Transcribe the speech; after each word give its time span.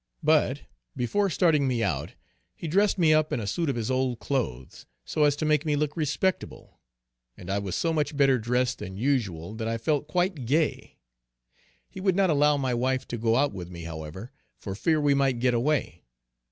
But 0.23 0.61
before 0.95 1.29
starting 1.29 1.67
me 1.67 1.83
out, 1.83 2.15
he 2.55 2.67
dressed 2.67 2.97
me 2.97 3.13
up 3.13 3.31
in 3.31 3.39
a 3.39 3.45
suit 3.45 3.69
of 3.69 3.75
his 3.75 3.91
old 3.91 4.17
clothes, 4.19 4.87
so 5.05 5.25
as 5.25 5.35
to 5.35 5.45
make 5.45 5.63
me 5.63 5.75
look 5.75 5.95
respectable, 5.95 6.79
and 7.37 7.51
I 7.51 7.59
was 7.59 7.75
so 7.75 7.93
much 7.93 8.17
better 8.17 8.39
dressed 8.39 8.79
than 8.79 8.97
usual 8.97 9.53
that 9.53 9.67
I 9.67 9.77
felt 9.77 10.07
quite 10.07 10.45
gay. 10.47 10.97
He 11.87 11.99
would 12.01 12.15
not 12.15 12.31
allow 12.31 12.57
my 12.57 12.73
wife 12.73 13.07
to 13.09 13.17
go 13.19 13.35
out 13.35 13.53
with 13.53 13.69
me 13.69 13.83
however, 13.83 14.31
for 14.57 14.73
fear 14.73 14.99
we 14.99 15.13
might 15.13 15.37
get 15.39 15.53
away. 15.53 16.01